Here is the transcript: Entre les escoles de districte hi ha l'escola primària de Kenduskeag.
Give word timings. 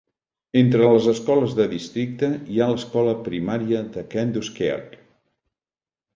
Entre 0.59 0.85
les 0.93 1.09
escoles 1.11 1.53
de 1.59 1.67
districte 1.73 2.31
hi 2.55 2.57
ha 2.65 2.71
l'escola 2.73 3.15
primària 3.29 3.83
de 3.99 4.07
Kenduskeag. 4.17 4.99